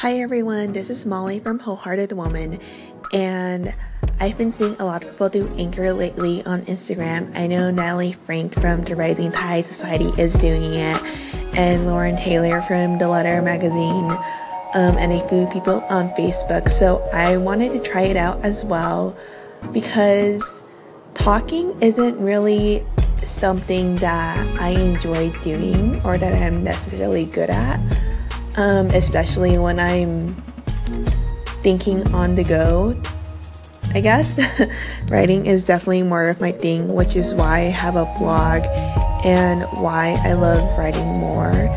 Hi 0.00 0.18
everyone, 0.20 0.72
this 0.72 0.88
is 0.88 1.04
Molly 1.04 1.40
from 1.40 1.58
Wholehearted 1.58 2.12
Woman, 2.12 2.58
and 3.12 3.74
I've 4.18 4.38
been 4.38 4.50
seeing 4.50 4.74
a 4.76 4.86
lot 4.86 5.04
of 5.04 5.10
people 5.10 5.28
do 5.28 5.46
Anchor 5.58 5.92
lately 5.92 6.42
on 6.44 6.62
Instagram. 6.62 7.36
I 7.36 7.46
know 7.46 7.70
Natalie 7.70 8.14
Frank 8.14 8.54
from 8.54 8.80
the 8.80 8.96
Rising 8.96 9.30
Tide 9.30 9.66
Society 9.66 10.06
is 10.18 10.32
doing 10.36 10.72
it, 10.72 10.96
and 11.54 11.84
Lauren 11.84 12.16
Taylor 12.16 12.62
from 12.62 12.96
The 12.96 13.08
Letter 13.08 13.42
magazine, 13.42 14.10
um, 14.72 14.96
and 14.96 15.12
a 15.12 15.28
few 15.28 15.46
people 15.48 15.82
on 15.90 16.08
Facebook. 16.12 16.70
So 16.70 17.06
I 17.12 17.36
wanted 17.36 17.72
to 17.72 17.80
try 17.80 18.04
it 18.04 18.16
out 18.16 18.42
as 18.42 18.64
well 18.64 19.14
because 19.70 20.42
talking 21.12 21.78
isn't 21.82 22.18
really 22.18 22.86
something 23.36 23.96
that 23.96 24.38
I 24.58 24.70
enjoy 24.70 25.30
doing 25.42 26.00
or 26.06 26.16
that 26.16 26.32
I'm 26.32 26.64
necessarily 26.64 27.26
good 27.26 27.50
at 27.50 27.99
um, 28.56 28.86
especially 28.88 29.58
when 29.58 29.78
I'm 29.78 30.34
thinking 31.62 32.06
on 32.14 32.34
the 32.34 32.44
go. 32.44 33.00
I 33.92 34.00
guess 34.00 34.30
writing 35.08 35.46
is 35.46 35.66
definitely 35.66 36.04
more 36.04 36.28
of 36.28 36.40
my 36.40 36.52
thing, 36.52 36.94
which 36.94 37.16
is 37.16 37.34
why 37.34 37.58
I 37.58 37.62
have 37.62 37.96
a 37.96 38.04
blog 38.18 38.62
and 39.24 39.62
why 39.82 40.16
I 40.24 40.34
love 40.34 40.78
writing 40.78 41.06
more. 41.06 41.68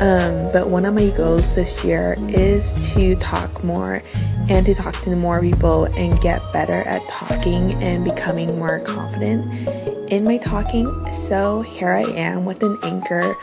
Um, 0.00 0.52
but 0.52 0.68
one 0.70 0.84
of 0.84 0.94
my 0.94 1.10
goals 1.10 1.56
this 1.56 1.84
year 1.84 2.14
is 2.28 2.92
to 2.94 3.16
talk 3.16 3.64
more 3.64 4.02
and 4.48 4.64
to 4.64 4.74
talk 4.74 4.94
to 5.02 5.10
more 5.16 5.40
people 5.40 5.86
and 5.96 6.18
get 6.20 6.40
better 6.52 6.82
at 6.82 7.02
talking 7.08 7.72
and 7.82 8.04
becoming 8.04 8.58
more 8.58 8.80
confident 8.80 9.68
in 10.10 10.24
my 10.24 10.38
talking. 10.38 10.86
So 11.28 11.62
here 11.62 11.90
I 11.90 12.02
am 12.02 12.44
with 12.44 12.62
an 12.62 12.78
anchor 12.84 13.34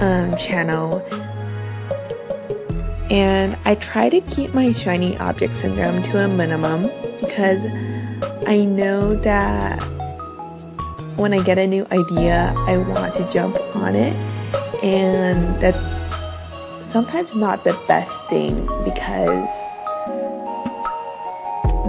um, 0.00 0.36
channel 0.38 1.00
and 3.10 3.56
I 3.64 3.74
try 3.74 4.08
to 4.08 4.20
keep 4.22 4.54
my 4.54 4.72
shiny 4.72 5.18
object 5.18 5.56
syndrome 5.56 6.02
to 6.04 6.24
a 6.24 6.28
minimum 6.28 6.90
because 7.20 7.60
I 8.46 8.64
know 8.64 9.16
that 9.16 9.82
when 11.16 11.34
I 11.34 11.42
get 11.42 11.58
a 11.58 11.66
new 11.66 11.84
idea, 11.90 12.54
I 12.56 12.78
want 12.78 13.14
to 13.16 13.30
jump 13.32 13.56
on 13.76 13.94
it. 13.94 14.14
And 14.82 15.60
that's 15.60 15.76
sometimes 16.90 17.34
not 17.34 17.64
the 17.64 17.78
best 17.86 18.12
thing 18.28 18.54
because 18.84 19.50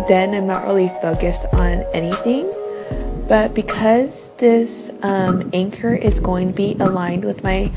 then 0.07 0.33
I'm 0.33 0.47
not 0.47 0.65
really 0.65 0.89
focused 1.01 1.45
on 1.53 1.85
anything. 1.93 2.51
But 3.27 3.53
because 3.53 4.20
this 4.41 4.89
um, 5.03 5.49
anchor 5.53 5.93
is 5.93 6.19
going 6.19 6.47
to 6.47 6.53
be 6.53 6.75
aligned 6.79 7.23
with 7.23 7.43
my 7.43 7.71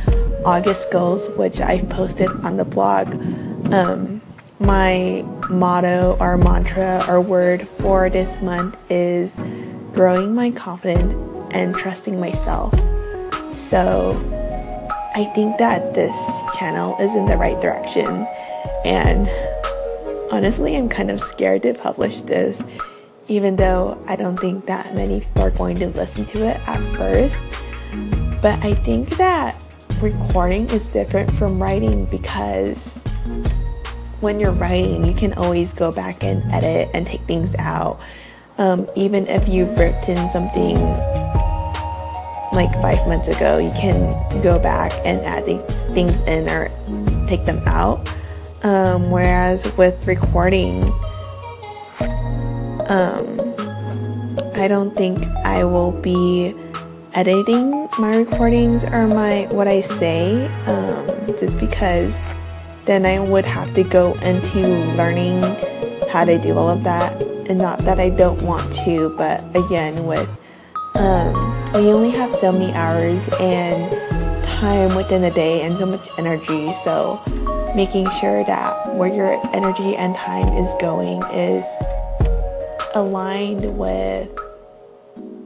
August 0.47 0.91
goals, 0.91 1.29
which 1.37 1.61
I've 1.61 1.89
posted 1.91 2.31
on 2.43 2.57
the 2.57 2.65
blog. 2.65 3.15
Um, 3.73 4.23
my 4.59 5.23
motto 5.51 6.17
or 6.19 6.39
mantra 6.39 7.05
or 7.07 7.21
word 7.21 7.69
for 7.69 8.09
this 8.09 8.41
month 8.41 8.79
is 8.91 9.33
growing 9.93 10.35
my 10.35 10.51
confidence 10.51 11.15
and 11.53 11.75
trusting 11.75 12.19
myself. 12.19 12.73
So 13.57 14.13
I 15.15 15.31
think 15.35 15.59
that 15.59 15.93
this 15.95 16.17
channel 16.59 16.97
is 16.99 17.15
in 17.15 17.27
the 17.27 17.37
right 17.37 17.61
direction. 17.61 18.27
And 18.87 19.29
honestly, 20.33 20.77
I'm 20.77 20.89
kind 20.89 21.11
of 21.11 21.21
scared 21.21 21.63
to 21.65 21.75
publish 21.75 22.23
this, 22.23 22.59
even 23.29 23.57
though 23.57 24.03
I 24.07 24.17
don't 24.17 24.37
think 24.39 24.67
that 24.67 24.95
many 24.95 25.21
people 25.21 25.43
are 25.43 25.51
going 25.51 25.77
to 25.77 25.89
listen 25.89 26.27
to 26.27 26.47
it 26.47 26.61
at 26.69 26.81
first. 26.97 27.43
But 28.43 28.63
I 28.65 28.75
think 28.75 29.09
that 29.17 29.57
recording 30.01 30.69
is 30.71 30.87
different 30.89 31.31
from 31.33 31.63
writing 31.63 32.05
because 32.07 32.91
when 34.21 34.41
you're 34.41 34.53
writing, 34.53 35.05
you 35.05 35.15
can 35.15 35.33
always 35.35 35.73
go 35.73 35.93
back 35.93 36.23
and 36.23 36.43
edit 36.53 36.91
and 36.95 37.07
take 37.07 37.23
things 37.23 37.55
out. 37.59 38.01
Um, 38.59 38.89
even 38.95 39.27
if 39.27 39.49
you've 39.49 39.79
written 39.79 40.17
something 40.31 40.77
like 42.53 42.73
five 42.81 43.07
months 43.09 43.29
ago, 43.29 43.59
you 43.59 43.71
can 43.71 44.43
go 44.43 44.59
back 44.59 44.93
and 45.05 45.21
add 45.23 45.45
things 45.95 46.13
in 46.29 46.49
or 46.49 46.71
take 47.27 47.45
them 47.47 47.63
out. 47.67 48.09
Um, 48.63 49.11
whereas 49.11 49.77
with 49.77 50.07
recording, 50.07 50.93
um, 52.89 53.55
I 54.55 54.69
don't 54.69 54.97
think 54.97 55.25
I 55.45 55.65
will 55.65 55.93
be 56.01 56.55
editing 57.15 57.89
my 57.99 58.17
recordings 58.17 58.85
or 58.85 59.07
my 59.07 59.47
what 59.51 59.69
I 59.69 59.83
say, 59.83 60.47
um, 60.67 61.07
just 61.39 61.59
because 61.59 62.15
then 62.85 63.07
I 63.07 63.19
would 63.19 63.45
have 63.45 63.73
to 63.75 63.85
go 63.85 64.15
into 64.15 64.61
learning 64.97 65.43
how 66.11 66.25
to 66.25 66.39
do 66.39 66.57
all 66.57 66.69
of 66.69 66.85
that. 66.85 67.21
And 67.49 67.59
not 67.59 67.81
that 67.81 68.01
I 68.01 68.11
don't 68.11 68.41
want 68.43 68.73
to, 68.85 69.15
but 69.17 69.45
again, 69.57 70.07
with 70.07 70.29
um, 70.95 71.33
we 71.75 71.93
only 71.93 72.11
have 72.11 72.33
so 72.37 72.53
many 72.53 72.73
hours 72.73 73.21
and 73.41 73.93
time 74.45 74.95
within 74.95 75.23
the 75.23 75.31
day 75.31 75.63
and 75.63 75.77
so 75.79 75.87
much 75.87 76.09
energy. 76.19 76.73
So 76.85 77.21
making 77.75 78.09
sure 78.21 78.45
that 78.45 78.95
where 78.95 79.13
your 79.13 79.35
energy 79.55 79.97
and 79.97 80.15
time 80.15 80.49
is 80.55 80.73
going 80.81 81.23
is 81.33 81.65
aligned 82.95 83.77
with 83.77 84.31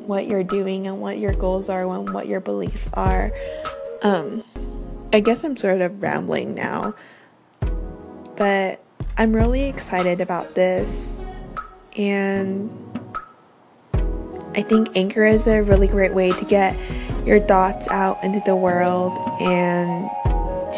what 0.06 0.26
you're 0.26 0.44
doing 0.44 0.86
and 0.86 1.00
what 1.00 1.18
your 1.18 1.34
goals 1.34 1.68
are 1.68 1.82
and 1.94 2.12
what 2.12 2.26
your 2.26 2.40
beliefs 2.40 2.88
are. 2.94 3.32
Um, 4.02 4.44
I 5.12 5.20
guess 5.20 5.42
I'm 5.44 5.56
sort 5.56 5.80
of 5.80 6.02
rambling 6.02 6.54
now, 6.54 6.94
but 8.36 8.80
I'm 9.16 9.34
really 9.34 9.64
excited 9.64 10.20
about 10.20 10.54
this, 10.54 10.88
and 11.96 12.70
I 14.54 14.62
think 14.62 14.96
Anchor 14.96 15.26
is 15.26 15.46
a 15.46 15.62
really 15.62 15.88
great 15.88 16.14
way 16.14 16.30
to 16.30 16.44
get 16.44 16.76
your 17.26 17.40
thoughts 17.40 17.88
out 17.90 18.22
into 18.22 18.40
the 18.46 18.56
world 18.56 19.12
and 19.40 20.08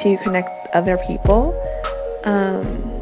to 0.03 0.17
connect 0.23 0.75
other 0.75 0.99
people. 1.07 1.55
Um, 2.25 3.00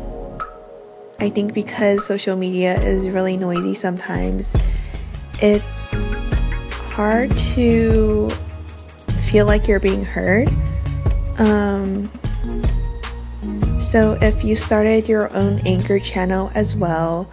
I 1.21 1.31
think 1.31 1.53
because 1.53 2.07
social 2.07 2.37
media 2.37 2.81
is 2.81 3.09
really 3.09 3.37
noisy 3.37 3.75
sometimes, 3.75 4.49
it's 5.43 5.65
hard 6.93 7.37
to 7.55 8.31
feel 9.29 9.45
like 9.45 9.67
you're 9.67 9.81
being 9.81 10.05
heard. 10.05 10.49
Um, 11.39 12.09
so 13.81 14.17
if 14.21 14.45
you 14.45 14.55
started 14.55 15.09
your 15.09 15.35
own 15.37 15.59
anchor 15.67 15.99
channel 15.99 16.53
as 16.55 16.77
well, 16.77 17.29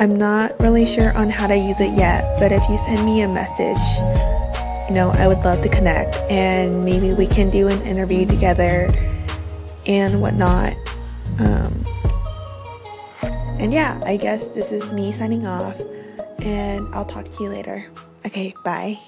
I'm 0.00 0.16
not 0.16 0.58
really 0.58 0.84
sure 0.84 1.16
on 1.16 1.30
how 1.30 1.46
to 1.46 1.56
use 1.56 1.78
it 1.78 1.96
yet, 1.96 2.40
but 2.40 2.50
if 2.50 2.62
you 2.68 2.76
send 2.78 3.06
me 3.06 3.22
a 3.22 3.28
message, 3.28 3.78
you 4.88 4.94
know, 4.96 5.10
I 5.14 5.28
would 5.28 5.38
love 5.38 5.62
to 5.62 5.68
connect 5.68 6.16
and 6.28 6.84
maybe 6.84 7.12
we 7.12 7.28
can 7.28 7.50
do 7.50 7.68
an 7.68 7.80
interview 7.82 8.26
together 8.26 8.90
and 9.86 10.20
whatnot. 10.20 10.76
Um, 11.38 11.84
and 13.62 13.72
yeah, 13.72 14.00
I 14.04 14.16
guess 14.16 14.44
this 14.48 14.72
is 14.72 14.92
me 14.92 15.12
signing 15.12 15.46
off, 15.46 15.80
and 16.40 16.92
I'll 16.92 17.04
talk 17.04 17.26
to 17.26 17.44
you 17.44 17.48
later. 17.48 17.86
Okay, 18.26 18.52
bye. 18.64 18.98